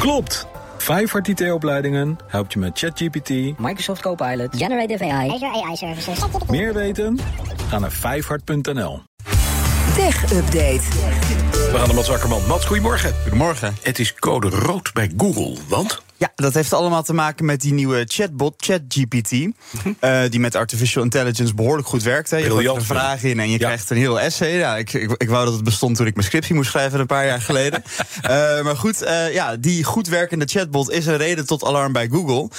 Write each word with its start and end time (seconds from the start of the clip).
Klopt! 0.00 0.46
Vijfhart 0.76 1.28
IT-opleidingen 1.28 2.18
helpt 2.26 2.52
je 2.52 2.58
met 2.58 2.78
ChatGPT, 2.78 3.58
Microsoft 3.58 4.00
Copilot, 4.00 4.56
Generative 4.56 5.04
AI, 5.04 5.30
Azure 5.30 5.64
AI 5.64 5.76
Services. 5.76 6.18
meer 6.48 6.74
weten? 6.74 7.18
Ga 7.68 7.78
naar 7.78 7.92
vijfhart.nl. 7.92 9.02
Tech 9.94 10.22
Update. 10.32 10.82
We 11.50 11.72
gaan 11.72 11.86
naar 11.86 11.94
Mats 11.94 12.10
Akkerman. 12.10 12.46
Mats, 12.46 12.64
goedemorgen. 12.64 13.14
Goedemorgen. 13.22 13.74
Het 13.82 13.98
is 13.98 14.14
code 14.14 14.48
rood 14.48 14.92
bij 14.92 15.10
Google, 15.16 15.56
want... 15.68 16.02
Ja, 16.20 16.32
dat 16.34 16.54
heeft 16.54 16.72
allemaal 16.72 17.02
te 17.02 17.12
maken 17.12 17.44
met 17.44 17.60
die 17.60 17.72
nieuwe 17.72 18.04
chatbot, 18.06 18.54
ChatGPT. 18.56 19.32
eh, 20.00 20.20
die 20.30 20.40
met 20.40 20.54
artificial 20.54 21.02
intelligence 21.04 21.54
behoorlijk 21.54 21.88
goed 21.88 22.02
werkt. 22.02 22.30
Hè. 22.30 22.36
Je 22.36 22.50
gooit 22.50 22.68
een 22.68 22.82
vraag 22.82 23.22
in 23.22 23.40
en 23.40 23.46
je 23.50 23.58
Ja. 23.58 23.66
krijgt 23.66 23.90
een 23.90 23.96
heel 23.96 24.20
essay. 24.20 24.56
Ja, 24.56 24.76
ik, 24.76 24.92
ik, 24.92 25.12
ik 25.16 25.28
wou 25.28 25.44
dat 25.44 25.54
het 25.54 25.64
bestond 25.64 25.96
toen 25.96 26.06
ik 26.06 26.14
mijn 26.14 26.26
scriptie 26.26 26.54
moest 26.54 26.70
schrijven 26.70 27.00
een 27.00 27.06
paar 27.06 27.26
jaar 27.26 27.40
geleden. 27.40 27.82
Eh, 28.20 28.62
maar 28.62 28.76
goed, 28.76 29.02
eh, 29.02 29.32
ja, 29.34 29.56
die 29.56 29.84
goed 29.84 30.08
werkende 30.08 30.44
chatbot 30.44 30.90
is 30.90 31.06
een 31.06 31.16
reden 31.16 31.46
tot 31.46 31.64
alarm 31.64 31.92
bij 31.92 32.08
Google. 32.08 32.50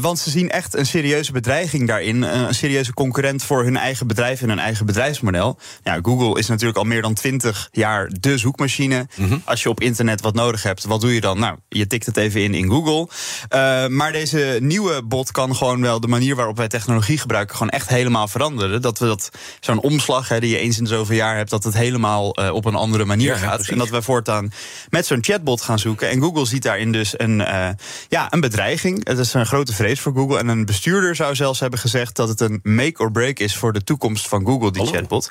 Want 0.00 0.18
ze 0.18 0.30
zien 0.30 0.50
echt 0.50 0.74
een 0.76 0.86
serieuze 0.86 1.32
bedreiging 1.32 1.86
daarin. 1.88 2.22
Een 2.22 2.54
serieuze 2.54 2.94
concurrent 2.94 3.42
voor 3.42 3.64
hun 3.64 3.76
eigen 3.76 4.06
bedrijf 4.06 4.42
en 4.42 4.48
hun 4.48 4.58
eigen 4.58 4.86
bedrijfsmodel. 4.86 5.58
Ja, 5.84 5.98
Google 6.02 6.38
is 6.38 6.46
natuurlijk 6.48 6.78
al 6.78 6.84
meer 6.84 7.02
dan 7.02 7.14
20 7.14 7.68
jaar 7.72 8.10
de 8.20 8.38
zoekmachine. 8.38 9.06
Als 9.44 9.62
je 9.62 9.68
op 9.68 9.80
internet 9.80 10.20
wat 10.20 10.34
nodig 10.34 10.62
hebt, 10.62 10.84
wat 10.84 11.00
doe 11.00 11.14
je 11.14 11.20
dan? 11.20 11.38
Nou, 11.38 11.56
je 11.68 11.86
tikt 11.86 12.06
het 12.06 12.16
even 12.16 12.42
in 12.42 12.54
in 12.54 12.68
Google. 12.68 12.88
Eh, 12.98 13.86
maar 13.86 14.12
deze 14.12 14.58
nieuwe 14.60 15.02
bot 15.02 15.30
kan 15.30 15.56
gewoon 15.56 15.80
wel 15.80 16.00
de 16.00 16.06
manier 16.06 16.36
waarop 16.36 16.56
wij 16.56 16.68
technologie 16.68 17.18
gebruiken, 17.18 17.56
gewoon 17.56 17.72
echt 17.72 17.88
helemaal 17.88 18.28
veranderen. 18.28 18.82
Dat 18.82 18.98
we 18.98 19.06
dat 19.06 19.30
zo'n 19.60 19.80
omslag 19.80 20.28
hè, 20.28 20.40
die 20.40 20.50
je 20.50 20.58
eens 20.58 20.78
in 20.78 20.86
zoveel 20.86 21.16
jaar 21.16 21.36
hebt, 21.36 21.50
dat 21.50 21.64
het 21.64 21.74
helemaal 21.74 22.34
eh, 22.34 22.54
op 22.54 22.64
een 22.64 22.74
andere 22.74 23.04
manier 23.04 23.32
Ja, 23.32 23.36
gaat. 23.36 23.68
En 23.68 23.78
dat 23.78 23.88
we 23.88 24.02
voortaan 24.02 24.52
met 24.88 25.06
zo'n 25.06 25.24
chatbot 25.24 25.62
gaan 25.62 25.78
zoeken. 25.78 26.08
En 26.08 26.20
Google 26.20 26.46
ziet 26.46 26.62
daarin 26.62 26.92
dus 26.92 27.14
een, 27.16 27.40
eh, 27.40 27.68
ja, 28.08 28.26
een 28.32 28.40
bedreiging. 28.40 29.08
Het 29.08 29.18
is 29.18 29.34
een 29.34 29.46
grote 29.46 29.74
vrees 29.74 30.00
voor 30.00 30.14
Google. 30.14 30.38
En 30.38 30.48
een 30.48 30.64
bestuurder 30.64 31.16
zou 31.16 31.34
zelfs 31.34 31.60
hebben 31.60 31.78
gezegd 31.78 32.16
dat 32.16 32.28
het 32.28 32.40
een 32.40 32.60
make 32.62 33.02
or 33.02 33.12
break 33.12 33.38
is 33.38 33.56
voor 33.56 33.72
de 33.72 33.84
toekomst 33.84 34.28
van 34.28 34.46
Google, 34.46 34.72
die 34.72 34.86
chatbot. 34.86 35.30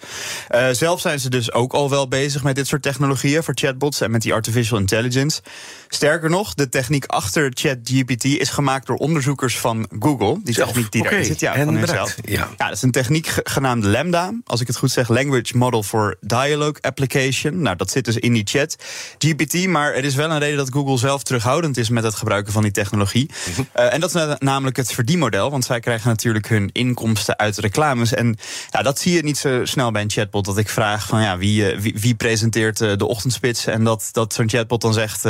Zelf 0.72 1.02
zijn 1.02 1.20
ze 1.20 1.30
dus 1.30 1.52
ook 1.52 1.74
al 1.74 1.90
wel 1.90 2.08
bezig 2.08 2.44
met 2.44 2.56
dit 2.56 2.68
soort 2.68 2.82
technologieën 2.82 3.44
voor 3.44 3.54
chatbots 3.58 4.02
en 4.02 4.12
met 4.12 4.22
die 4.22 4.34
artificial 4.34 4.80
intelligence. 4.80 5.42
Sterker 5.88 6.30
nog, 6.30 6.54
de 6.54 6.70
techniek 6.70 7.06
achter 7.06 7.49
ChatGPT 7.54 8.24
is 8.24 8.50
gemaakt 8.50 8.88
door 8.88 8.96
onderzoekers 8.96 9.58
van 9.60 9.88
Google. 10.00 10.40
Die 10.44 10.54
Zelf, 10.54 10.68
techniek 10.68 10.92
die 10.92 11.02
oké. 11.02 11.10
daarin 11.10 11.28
zit, 11.28 11.40
ja, 11.40 11.54
En 11.56 11.66
van 11.66 11.76
hunzelf. 11.76 12.16
Ja. 12.22 12.48
Ja, 12.58 12.66
dat 12.68 12.76
is 12.76 12.82
een 12.82 12.92
techniek 12.92 13.28
ge- 13.28 13.42
genaamd 13.44 13.84
Lambda. 13.84 14.32
Als 14.46 14.62
ik 14.62 14.68
het 14.68 14.78
goed 14.78 14.92
zeg, 14.92 15.10
Language 15.10 15.58
Model 15.58 15.84
for 15.84 16.18
Dialogue 16.22 16.82
Application. 16.82 17.62
Nou, 17.62 17.76
dat 17.76 17.92
zit 17.92 18.06
dus 18.06 18.16
in 18.18 18.34
die 18.34 18.44
chat. 18.46 18.76
GPT, 19.18 19.68
maar 19.68 19.94
er 19.94 20.04
is 20.04 20.16
wel 20.16 20.32
een 20.32 20.40
reden 20.40 20.58
dat 20.58 20.70
Google 20.72 20.98
zelf 20.98 21.24
terughoudend 21.24 21.78
is 21.78 21.90
met 21.90 22.04
het 22.04 22.16
gebruiken 22.16 22.54
van 22.54 22.64
die 22.64 22.72
technologie. 22.72 23.30
Mhm. 23.50 23.62
Eh, 23.74 23.94
en 23.94 24.00
dat 24.00 24.10
is 24.10 24.16
na- 24.16 24.36
namelijk 24.40 24.78
het 24.78 24.92
verdienmodel, 24.94 25.52
want 25.52 25.66
zij 25.66 25.80
krijgen 25.80 26.10
natuurlijk 26.10 26.48
hun 26.50 26.70
inkomsten 26.74 27.38
uit 27.38 27.58
reclames. 27.58 28.14
En 28.14 28.36
ja, 28.72 28.82
dat 28.82 29.00
zie 29.00 29.14
je 29.14 29.24
niet 29.24 29.38
zo 29.38 29.66
snel 29.66 29.92
bij 29.92 30.02
een 30.02 30.10
chatbot. 30.10 30.46
Dat 30.46 30.58
ik 30.58 30.70
vraag 30.70 31.06
van 31.08 31.22
ja, 31.22 31.38
wie, 31.38 31.72
eh, 31.72 31.80
wie, 31.80 31.94
wie 32.00 32.16
presenteert 32.16 32.82
eh, 32.82 32.92
de 32.98 33.06
ochtendspits? 33.08 33.66
En 33.66 33.84
dat, 33.84 34.10
dat 34.12 34.34
zo'n 34.34 34.50
chatbot 34.50 34.82
dan 34.82 34.94
zegt: 34.94 35.24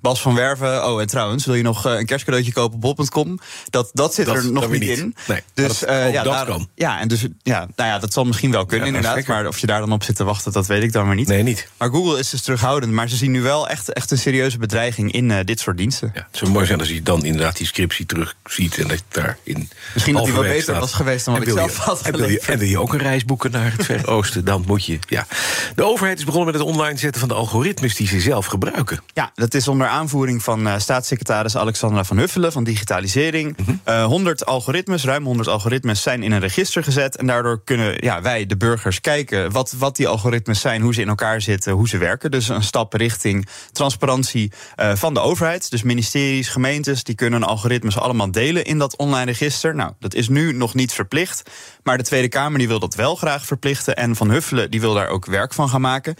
Bas 0.00 0.22
van 0.22 0.34
Werven. 0.34 0.86
Oh, 0.88 1.00
en 1.00 1.06
trouwens, 1.06 1.46
wil 1.52 1.60
je 1.60 1.66
nog 1.66 1.86
eh, 1.86 1.98
een 1.98 2.06
kerstcadeautje 2.06 2.52
kopen 2.52 2.74
op 2.74 2.96
bol.com? 2.96 3.38
Dat, 3.70 3.90
dat 3.92 4.14
zit 4.14 4.26
Dat- 4.26 4.36
er 4.36 4.52
nog 4.52 4.70
niet 4.70 4.80
niet. 4.80 4.98
in. 4.98 5.14
Nee, 5.28 5.40
dus 5.54 5.78
dat- 5.78 5.88
eh, 5.88 6.12
ja, 6.12 6.22
dat 6.22 6.32
daar- 6.32 6.46
kan. 6.46 6.68
ja, 6.74 7.00
en 7.00 7.08
dus 7.08 7.26
ja, 7.42 7.58
nou 7.76 7.88
ja, 7.90 7.98
dat 7.98 8.12
zal 8.12 8.24
misschien 8.24 8.50
wel 8.50 8.66
kunnen, 8.66 8.88
Ja, 8.88 8.94
inderdaad. 8.96 9.26
Maar 9.26 9.46
of 9.46 9.58
je 9.58 9.66
daar 9.66 9.80
dan 9.80 9.92
op 9.92 10.02
zit 10.02 10.16
te 10.16 10.24
wachten, 10.24 10.52
dat 10.52 10.66
weet 10.66 10.82
ik 10.82 10.92
dan 10.92 11.06
maar 11.06 11.14
niet. 11.14 11.28
Nee, 11.28 11.42
niet. 11.42 11.68
Maar 11.76 11.88
Google 11.90 12.18
is 12.18 12.30
dus 12.30 12.42
terughoudend. 12.42 12.92
Maar 12.92 13.08
ze 13.08 13.16
zien 13.16 13.30
nu 13.30 13.42
wel 13.42 13.68
echt, 13.68 13.92
echt 13.92 14.10
een 14.10 14.18
serieuze 14.18 14.58
bedreiging 14.58 15.12
in 15.12 15.30
eh, 15.30 15.44
dit 15.44 15.60
soort 15.60 15.76
diensten. 15.76 16.10
Ja, 16.14 16.26
het 16.30 16.38
zou 16.38 16.50
mooi 16.50 16.66
zijn 16.66 16.78
als 16.78 16.88
je 16.88 17.02
dan 17.02 17.24
inderdaad 17.24 17.56
die 17.56 17.66
scriptie 17.66 18.06
terugziet... 18.06 18.78
en 18.78 18.88
dat 18.88 18.98
je 18.98 19.04
daarin 19.08 19.70
Misschien 19.94 20.14
dat 20.14 20.24
die 20.24 20.32
wel 20.32 20.42
beter 20.42 20.62
staat. 20.62 20.78
was 20.80 20.92
geweest 20.92 21.24
dan 21.24 21.34
wat 21.34 21.42
ik 21.46 21.52
zelf 21.52 21.76
je- 21.76 21.82
had 21.82 22.00
en 22.02 22.16
wil, 22.16 22.28
je, 22.28 22.40
en 22.40 22.58
wil 22.58 22.68
je 22.68 22.78
ook 22.80 22.92
een 22.92 22.98
reis 22.98 23.24
boeken 23.24 23.50
naar 23.50 23.72
het 23.72 23.84
Verre 23.84 24.06
Oosten... 24.16 24.44
dan 24.44 24.64
moet 24.66 24.84
je, 24.84 24.98
ja. 25.08 25.26
De 25.74 25.84
overheid 25.84 26.18
is 26.18 26.24
begonnen 26.24 26.52
met 26.52 26.60
het 26.60 26.70
online 26.70 26.98
zetten 26.98 27.20
van 27.20 27.28
de 27.28 27.34
algoritmes... 27.34 27.94
die 27.94 28.06
ze 28.06 28.20
zelf 28.20 28.46
gebruiken. 28.46 29.00
Ja, 29.14 29.30
dat 29.34 29.54
is 29.54 29.68
onder 29.68 29.86
aanvoering 29.86 30.42
van 30.42 30.80
staatssecretaris 30.80 31.30
Alexandra 31.32 32.04
van 32.04 32.18
Huffelen 32.18 32.52
van 32.52 32.64
Digitalisering. 32.64 33.56
Eh 33.84 34.04
100 34.04 34.46
algoritmes, 34.46 35.04
ruim 35.04 35.24
100 35.24 35.48
algoritmes 35.48 36.02
zijn 36.02 36.22
in 36.22 36.32
een 36.32 36.40
register 36.40 36.84
gezet. 36.84 37.16
En 37.16 37.26
daardoor 37.26 37.64
kunnen 37.64 37.96
ja, 38.00 38.22
wij, 38.22 38.46
de 38.46 38.56
burgers, 38.56 39.00
kijken 39.00 39.52
wat, 39.52 39.74
wat 39.78 39.96
die 39.96 40.08
algoritmes 40.08 40.60
zijn, 40.60 40.82
hoe 40.82 40.94
ze 40.94 41.00
in 41.00 41.08
elkaar 41.08 41.40
zitten, 41.40 41.72
hoe 41.72 41.88
ze 41.88 41.98
werken. 41.98 42.30
Dus 42.30 42.48
een 42.48 42.62
stap 42.62 42.92
richting 42.92 43.46
transparantie 43.72 44.52
eh, 44.74 44.94
van 44.94 45.14
de 45.14 45.20
overheid. 45.20 45.70
Dus 45.70 45.82
ministeries, 45.82 46.48
gemeentes, 46.48 47.04
die 47.04 47.14
kunnen 47.14 47.42
algoritmes 47.42 47.98
allemaal 47.98 48.30
delen 48.30 48.64
in 48.64 48.78
dat 48.78 48.96
online 48.96 49.24
register. 49.24 49.74
Nou, 49.74 49.92
dat 49.98 50.14
is 50.14 50.28
nu 50.28 50.52
nog 50.52 50.74
niet 50.74 50.92
verplicht. 50.92 51.50
Maar 51.82 51.96
de 51.96 52.04
Tweede 52.04 52.28
Kamer 52.28 52.58
die 52.58 52.68
wil 52.68 52.78
dat 52.78 52.94
wel 52.94 53.14
graag 53.14 53.46
verplichten. 53.46 53.96
En 53.96 54.16
Van 54.16 54.30
Huffelen 54.30 54.70
die 54.70 54.80
wil 54.80 54.94
daar 54.94 55.08
ook 55.08 55.26
werk 55.26 55.54
van 55.54 55.68
gaan 55.68 55.80
maken. 55.80 56.14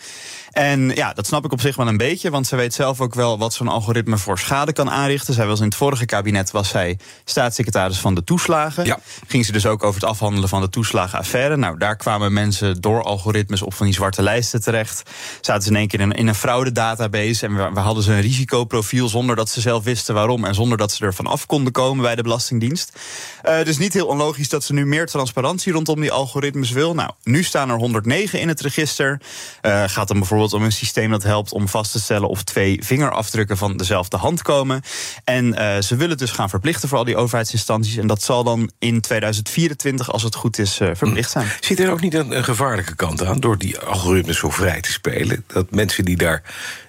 En 0.50 0.88
ja, 0.94 1.12
dat 1.12 1.26
snap 1.26 1.44
ik 1.44 1.52
op 1.52 1.60
zich 1.60 1.76
wel 1.76 1.88
een 1.88 1.96
beetje. 1.96 2.30
Want 2.30 2.46
ze 2.46 2.56
weet 2.56 2.74
zelf 2.74 3.00
ook 3.00 3.14
wel 3.14 3.38
wat 3.38 3.52
zo'n 3.52 3.68
algoritme 3.68 4.18
voor 4.18 4.38
schade 4.38 4.72
kan 4.72 4.90
aanrichten. 4.90 5.01
Zij 5.10 5.46
was 5.46 5.58
in 5.58 5.64
het 5.64 5.74
vorige 5.74 6.04
kabinet 6.04 6.50
was 6.50 6.68
zij 6.68 6.98
staatssecretaris 7.24 7.98
van 7.98 8.14
de 8.14 8.24
toeslagen. 8.24 8.84
Ja. 8.84 8.98
Ging 9.26 9.44
ze 9.44 9.52
dus 9.52 9.66
ook 9.66 9.82
over 9.82 10.00
het 10.00 10.10
afhandelen 10.10 10.48
van 10.48 10.60
de 10.60 10.68
toeslagenaffaire. 10.68 11.56
Nou, 11.56 11.78
daar 11.78 11.96
kwamen 11.96 12.32
mensen 12.32 12.80
door 12.80 13.02
algoritmes 13.02 13.62
op 13.62 13.74
van 13.74 13.86
die 13.86 13.94
zwarte 13.94 14.22
lijsten 14.22 14.62
terecht. 14.62 15.10
Zaten 15.40 15.62
ze 15.62 15.68
in 15.68 15.76
één 15.76 15.88
keer 15.88 16.00
in, 16.00 16.12
in 16.12 16.26
een 16.26 16.34
fraude-database. 16.34 17.46
En 17.46 17.56
we, 17.56 17.70
we 17.74 17.80
hadden 17.80 18.02
ze 18.02 18.12
een 18.12 18.20
risicoprofiel 18.20 19.08
zonder 19.08 19.36
dat 19.36 19.48
ze 19.48 19.60
zelf 19.60 19.84
wisten 19.84 20.14
waarom. 20.14 20.44
En 20.44 20.54
zonder 20.54 20.78
dat 20.78 20.92
ze 20.92 21.04
er 21.04 21.14
van 21.14 21.26
af 21.26 21.46
konden 21.46 21.72
komen 21.72 22.02
bij 22.02 22.14
de 22.14 22.22
Belastingdienst. 22.22 22.98
Eh, 23.42 23.64
dus 23.64 23.78
niet 23.78 23.92
heel 23.92 24.06
onlogisch 24.06 24.48
dat 24.48 24.64
ze 24.64 24.72
nu 24.72 24.86
meer 24.86 25.06
transparantie 25.06 25.72
rondom 25.72 26.00
die 26.00 26.12
algoritmes 26.12 26.70
wil. 26.70 26.94
Nou, 26.94 27.10
nu 27.22 27.42
staan 27.42 27.70
er 27.70 27.76
109 27.76 28.40
in 28.40 28.48
het 28.48 28.60
register. 28.60 29.20
Eh, 29.60 29.84
gaat 29.86 30.08
dan 30.08 30.18
bijvoorbeeld 30.18 30.52
om 30.52 30.62
een 30.62 30.72
systeem 30.72 31.10
dat 31.10 31.22
helpt 31.22 31.52
om 31.52 31.68
vast 31.68 31.92
te 31.92 32.00
stellen 32.00 32.28
of 32.28 32.42
twee 32.42 32.84
vingerafdrukken 32.84 33.56
van 33.56 33.76
dezelfde 33.76 34.16
hand 34.16 34.42
komen. 34.42 34.82
En 35.24 35.54
eh, 35.54 35.82
ze 35.82 35.94
willen 35.94 36.10
het 36.10 36.18
dus 36.18 36.30
gaan 36.30 36.48
verplichten 36.48 36.88
voor 36.88 36.98
al 36.98 37.04
die 37.04 37.16
overheidsinstanties. 37.16 37.96
En 37.96 38.06
dat 38.06 38.22
zal 38.22 38.44
dan 38.44 38.70
in 38.78 39.00
2024, 39.00 40.12
als 40.12 40.22
het 40.22 40.34
goed 40.34 40.58
is, 40.58 40.80
eh, 40.80 40.90
verplicht 40.94 41.30
zijn. 41.30 41.48
Zit 41.60 41.80
er 41.80 41.90
ook 41.90 42.00
niet 42.00 42.14
een, 42.14 42.36
een 42.36 42.44
gevaarlijke 42.44 42.94
kant 42.94 43.24
aan... 43.24 43.40
door 43.40 43.58
die 43.58 43.78
algoritmes 43.78 44.38
zo 44.38 44.50
vrij 44.50 44.80
te 44.80 44.92
spelen? 44.92 45.44
Dat 45.46 45.70
mensen 45.70 46.04
die 46.04 46.16
daar 46.16 46.42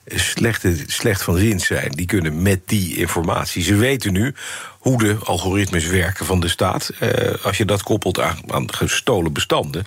slechte, 0.06 0.84
slecht 0.88 1.22
van 1.22 1.38
zin 1.38 1.59
zijn... 1.59 1.91
die 1.91 2.06
kunnen 2.06 2.41
met 2.41 2.59
die 2.66 2.97
informatie... 2.97 3.64
ze 3.64 3.75
weten 3.75 4.14
nu 4.14 4.35
hoe 4.80 4.97
de 4.97 5.18
algoritmes 5.24 5.85
werken 5.85 6.25
van 6.25 6.40
de 6.40 6.47
staat. 6.47 6.90
Eh, 7.00 7.46
als 7.46 7.58
je 7.58 7.66
dat 7.66 7.84
koppelt 7.84 8.20
aan, 8.20 8.38
aan 8.47 8.74
gestolen 8.74 9.34
bestanden... 9.34 9.85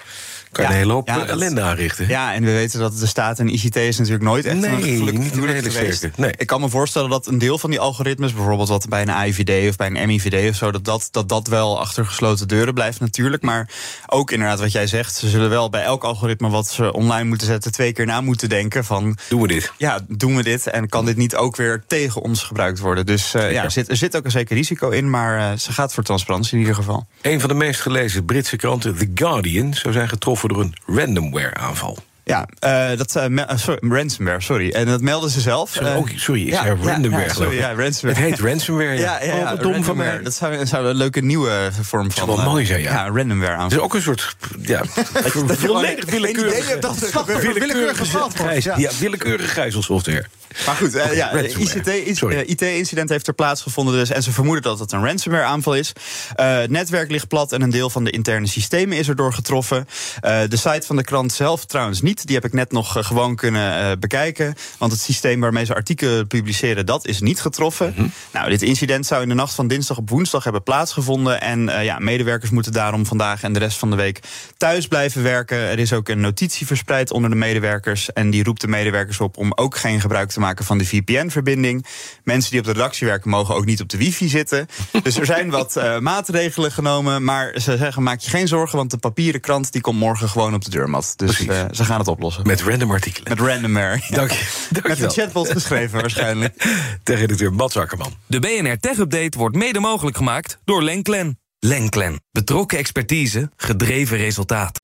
kan 0.57 0.65
je 0.65 0.71
Ja, 0.71 0.77
een 0.77 0.83
hele 0.83 0.93
hoop 0.93 1.09
ja, 1.09 1.27
ellende 1.27 1.61
aanrichten. 1.61 2.09
Ja, 2.09 2.35
en 2.35 2.45
we 2.45 2.53
weten 2.53 2.81
dat 2.81 2.99
de 2.99 3.07
staat 3.07 3.39
en 3.39 3.49
ICT 3.49 3.77
is 3.77 3.99
natuurlijk 3.99 4.25
nooit 4.25 4.45
echt 4.45 4.57
Nee, 4.57 4.71
een 4.73 5.19
niet 5.19 5.37
een 5.37 5.49
hele 5.49 5.71
sterke, 5.71 6.11
nee. 6.17 6.33
Ik 6.37 6.47
kan 6.47 6.61
me 6.61 6.69
voorstellen 6.69 7.11
dat 7.11 7.27
een 7.27 7.39
deel 7.39 7.59
van 7.59 7.71
die 7.71 7.81
algoritmes, 7.81 8.33
bijvoorbeeld 8.33 8.69
wat 8.69 8.89
bij 8.89 9.03
een 9.03 9.11
AIVD 9.11 9.69
of 9.69 9.77
bij 9.77 9.87
een 9.87 10.07
MIVD 10.07 10.51
of 10.51 10.57
zo, 10.57 10.71
dat 10.71 10.85
dat, 10.85 11.09
dat 11.11 11.29
dat 11.29 11.49
wel 11.49 11.81
achter 11.81 12.07
gesloten 12.07 12.49
deuren 12.49 12.75
blijft 12.75 13.01
natuurlijk. 13.01 13.43
Maar 13.43 13.69
ook 14.07 14.31
inderdaad 14.31 14.61
wat 14.61 14.73
jij 14.73 14.87
zegt, 14.87 15.15
ze 15.15 15.29
zullen 15.29 15.51
wel 15.51 15.71
bij 15.71 15.83
elk 15.83 16.05
algoritme 16.05 16.49
wat 16.49 16.69
ze 16.69 16.93
online 16.93 17.29
moeten 17.29 17.47
zetten 17.47 17.73
twee 17.73 17.93
keer 17.93 18.07
na 18.07 18.21
moeten 18.21 18.49
denken 18.49 18.85
van 18.85 19.19
Doen 19.29 19.41
we 19.41 19.49
dit? 19.49 19.73
ja, 19.77 19.99
doen 20.09 20.37
we 20.37 20.43
dit 20.43 20.67
en 20.67 20.89
kan 20.89 21.05
dit 21.05 21.17
niet 21.17 21.37
ook 21.37 21.57
weer 21.57 21.85
tegen 21.87 22.23
ons 22.23 22.43
gebruikt 22.43 22.79
worden? 22.79 23.07
Dus 23.07 23.35
eh, 23.35 23.53
ja, 23.53 23.65
er 23.65 23.71
zit, 23.71 23.89
er 23.89 23.97
zit 23.97 24.17
ook 24.17 24.25
een 24.25 24.31
zeker 24.31 24.57
risico 24.57 24.91
in, 24.91 25.11
maar 25.11 25.39
eh, 25.39 25.59
ze 25.59 25.73
gaat 25.73 25.95
voor 25.95 26.05
transparantie 26.05 26.53
in 26.53 26.59
ieder 26.59 26.75
geval. 26.75 27.07
Een 27.23 27.41
van 27.41 27.49
de 27.49 27.55
meest 27.55 27.81
gelezen 27.81 28.25
Britse 28.25 28.57
kranten, 28.57 28.97
The 28.97 29.11
Guardian... 29.15 29.75
zou 29.75 29.95
zijn 29.95 30.09
getroffen 30.09 30.46
door 30.49 30.61
een 30.61 30.75
ransomware-aanval. 30.87 31.99
Ja, 32.29 32.49
eh, 32.59 32.99
dat, 32.99 33.17
eh, 33.17 33.57
sorry, 33.57 33.93
ransomware, 33.93 34.41
sorry. 34.41 34.71
En 34.71 34.87
dat 34.87 35.01
melden 35.01 35.31
ze 35.31 35.41
zelf. 35.41 35.71
Sorry, 35.71 35.95
ook, 35.95 36.09
sorry 36.17 36.41
ik 36.43 36.49
ja, 36.49 36.63
zei 36.63 36.77
ja, 36.83 37.29
sorry, 37.29 37.61
ransomware. 37.61 38.07
Het 38.07 38.17
heet 38.17 38.39
ransomware, 38.39 38.99
ja. 38.99 39.21
Ja, 39.23 39.23
ja, 39.23 39.35
Oh, 39.35 39.49
dom 39.49 39.59
van 39.59 39.73
ransomware. 39.73 40.13
mij. 40.15 40.23
Dat 40.23 40.35
zou, 40.35 40.67
zou 40.67 40.87
een 40.87 40.97
leuke 40.97 41.21
nieuwe 41.21 41.71
vorm 41.81 42.03
van... 42.03 42.13
zou 42.13 42.27
wel 42.27 42.39
eh, 42.39 42.45
mooi 42.53 42.65
zijn, 42.65 42.81
ja. 42.83 42.93
Ja, 42.93 43.09
randomware 43.11 43.67
is 43.67 43.79
ook 43.79 43.95
een 43.95 44.03
soort 44.03 44.37
ja, 44.61 44.83
volledig 45.67 46.11
willekeurige, 46.11 46.79
dat 46.79 46.99
willekeurige, 46.99 48.05
gijs- 48.35 48.65
ja. 48.65 48.91
willekeurige 48.99 49.49
gijzelsoftware. 49.49 50.27
Maar 50.67 50.75
goed, 50.75 50.95
eh, 50.95 51.15
ja, 51.17 51.31
ransomware. 51.33 52.45
IT-incident 52.45 53.09
heeft 53.09 53.27
er 53.27 53.35
plaatsgevonden 53.35 53.95
dus. 53.95 54.11
En 54.11 54.23
ze 54.23 54.33
vermoeden 54.33 54.63
dat 54.63 54.79
het 54.79 54.93
een 54.93 55.05
ransomware-aanval 55.05 55.75
is. 55.75 55.93
Het 56.35 56.71
netwerk 56.71 57.11
ligt 57.11 57.29
plat 57.29 57.53
en 57.53 57.63
een 57.63 57.71
deel 57.71 57.91
van 57.91 58.05
de 58.05 58.11
interne 58.11 58.47
systemen 58.47 58.97
is 58.97 59.09
erdoor 59.09 59.33
getroffen. 59.33 59.89
De 60.21 60.57
site 60.57 60.87
van 60.87 60.97
de 60.97 61.05
krant 61.05 61.33
zelf 61.33 61.65
trouwens 61.65 62.01
niet 62.01 62.16
niet. 62.17 62.27
Die 62.27 62.37
heb 62.37 62.45
ik 62.45 62.53
net 62.53 62.73
nog 62.73 63.07
gewoon 63.07 63.37
kunnen 63.37 64.01
bekijken. 64.01 64.55
Want 64.79 64.93
het 64.93 65.01
systeem 65.01 65.41
waarmee 65.41 65.65
ze 65.65 65.75
artikelen 65.75 66.27
publiceren, 66.27 66.87
dat 66.87 67.07
is 67.07 67.21
niet 67.21 67.41
getroffen. 67.41 67.93
Mhm. 67.97 68.07
Nou, 68.33 68.49
dit 68.49 68.63
incident 68.63 69.07
zou 69.07 69.23
in 69.23 69.29
de 69.29 69.35
nacht 69.35 69.55
van 69.55 69.69
dinsdag 69.69 69.99
op 69.99 70.11
woensdag 70.11 70.45
hebben 70.45 70.63
plaatsgevonden. 70.63 71.41
En 71.41 71.85
ja, 71.85 71.99
medewerkers 71.99 72.51
moeten 72.51 72.73
daarom 72.73 73.07
vandaag 73.07 73.43
en 73.43 73.53
de 73.53 73.59
rest 73.59 73.79
van 73.79 73.91
de 73.91 73.97
week 73.97 74.21
thuis 74.57 74.89
blijven 74.89 75.23
werken. 75.23 75.57
Er 75.57 75.79
is 75.79 75.93
ook 75.93 76.09
een 76.09 76.21
notitie 76.21 76.67
verspreid 76.67 77.11
onder 77.11 77.31
de 77.31 77.37
medewerkers. 77.37 78.13
En 78.13 78.31
die 78.31 78.45
roept 78.45 78.61
de 78.61 78.69
medewerkers 78.69 79.21
op 79.21 79.37
om 79.37 79.53
ook 79.55 79.77
geen 79.77 80.01
gebruik 80.01 80.31
te 80.31 80.41
maken 80.41 80.65
van 80.65 80.79
de 80.79 80.87
VPN-verbinding. 80.87 81.87
Mensen 82.25 82.51
die 82.51 82.61
op 82.61 82.67
de 82.67 82.73
redactie 82.73 83.07
werken 83.07 83.31
mogen 83.31 83.55
ook 83.55 83.65
niet 83.65 83.81
op 83.81 83.89
de 83.89 83.97
wifi 83.97 84.29
zitten. 84.29 84.67
dus 85.03 85.19
er 85.19 85.27
zijn 85.27 85.51
wat 85.51 85.77
uh, 85.77 85.99
maatregelen 85.99 86.73
genomen. 86.73 87.25
Maar 87.25 87.53
ze 87.55 87.77
zeggen: 87.77 88.03
maak 88.03 88.21
je 88.21 88.31
geen 88.31 88.49
zorgen, 88.49 88.79
want 88.79 88.91
de 88.91 88.99
papieren 88.99 89.41
krant 89.41 89.73
die 89.73 89.81
komt 89.81 89.99
morgen 89.99 90.29
gewoon 90.29 90.55
op 90.55 90.65
de 90.65 90.71
deurmat. 90.71 91.13
Dus 91.17 91.41
uh, 91.41 91.65
ze 91.73 91.85
gaan 91.85 91.99
het 91.99 92.06
oplossen. 92.09 92.47
Met 92.47 92.63
random 92.63 92.91
artikelen. 92.91 93.29
Met 93.29 93.49
random 93.49 93.77
air. 93.77 94.07
Dank 94.09 94.31
je. 94.31 94.67
Dank 94.71 94.89
Met 94.89 95.01
een 95.01 95.11
chatbot 95.11 95.51
geschreven 95.51 96.01
waarschijnlijk. 96.01 96.55
Tech-redacteur 97.03 97.53
Mats 97.53 97.77
Akkerman. 97.77 98.13
De 98.27 98.41
BNR 98.41 98.79
Tech 98.79 98.99
Update 98.99 99.39
wordt 99.39 99.57
mede 99.57 99.81
mogelijk 99.81 100.17
gemaakt 100.17 100.59
door 100.65 100.83
Lenklen. 100.83 101.39
Lenklen. 101.59 102.21
Betrokken 102.33 102.79
expertise, 102.79 103.51
gedreven 103.57 104.17
resultaat. 104.17 104.81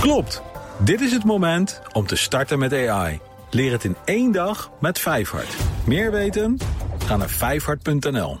Klopt. 0.00 0.42
Dit 0.78 1.00
is 1.00 1.12
het 1.12 1.24
moment 1.24 1.80
om 1.92 2.06
te 2.06 2.16
starten 2.16 2.58
met 2.58 2.72
AI. 2.72 3.20
Leer 3.50 3.72
het 3.72 3.84
in 3.84 3.96
één 4.04 4.32
dag 4.32 4.70
met 4.80 4.98
Vijfhart. 4.98 5.56
Meer 5.84 6.10
weten? 6.10 6.58
Ga 7.06 7.16
naar 7.16 7.30
vijfhart.nl. 7.30 8.40